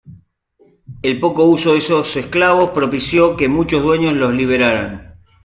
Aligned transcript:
El 1.03 1.19
poco 1.19 1.43
uso 1.43 1.73
de 1.73 1.77
estos 1.77 2.15
esclavos 2.15 2.71
propició 2.71 3.37
que 3.37 3.47
muchos 3.47 3.83
dueños 3.83 4.15
los 4.15 4.33
liberaran. 4.33 5.19